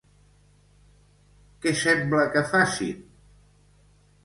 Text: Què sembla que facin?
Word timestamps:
Què 1.67 1.75
sembla 1.83 2.25
que 2.37 2.45
facin? 2.55 3.07